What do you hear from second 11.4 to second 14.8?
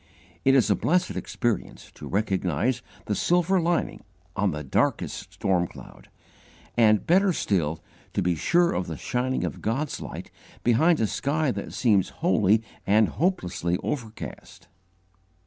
that seems wholly and hopelessly overcast.